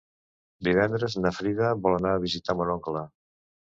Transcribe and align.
Divendres 0.67 1.17
na 1.25 1.33
Frida 1.41 1.69
vol 1.83 1.99
anar 1.99 2.15
a 2.15 2.25
visitar 2.25 2.57
mon 2.63 2.73
oncle. 2.77 3.05